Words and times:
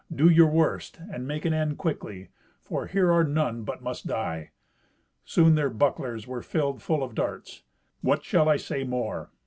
Do 0.11 0.27
your 0.29 0.47
worst, 0.47 0.97
and 1.11 1.27
make 1.27 1.45
an 1.45 1.53
end 1.53 1.77
quickly, 1.77 2.29
for 2.59 2.87
here 2.87 3.11
are 3.11 3.23
none 3.23 3.61
but 3.61 3.83
must 3.83 4.07
die." 4.07 4.49
Soon 5.25 5.53
their 5.53 5.69
bucklers 5.69 6.25
were 6.25 6.41
filled 6.41 6.81
full 6.81 7.03
of 7.03 7.13
darts. 7.13 7.61
What 8.01 8.23
shall 8.23 8.49
I 8.49 8.57
say 8.57 8.83
more? 8.83 9.29